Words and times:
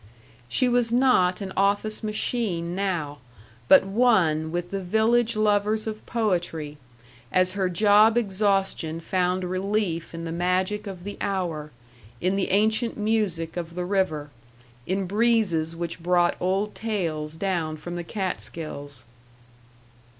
She 0.49 0.67
was 0.67 0.91
not 0.91 1.41
an 1.41 1.53
office 1.55 2.01
machine 2.01 2.73
now, 2.73 3.19
but 3.67 3.85
one 3.85 4.51
with 4.51 4.71
the 4.71 4.81
village 4.81 5.35
lovers 5.35 5.85
of 5.85 6.03
poetry, 6.07 6.79
as 7.31 7.53
her 7.53 7.69
job 7.69 8.17
exhaustion 8.17 8.99
found 8.99 9.43
relief 9.43 10.11
in 10.15 10.23
the 10.23 10.31
magic 10.31 10.87
of 10.87 11.03
the 11.03 11.17
hour, 11.21 11.69
in 12.19 12.35
the 12.35 12.49
ancient 12.49 12.97
music 12.97 13.55
of 13.55 13.75
the 13.75 13.85
river, 13.85 14.31
in 14.87 15.05
breezes 15.05 15.75
which 15.75 16.01
brought 16.01 16.35
old 16.39 16.73
tales 16.73 17.35
down 17.35 17.77
from 17.77 17.95
the 17.95 18.03
Catskills. 18.03 19.05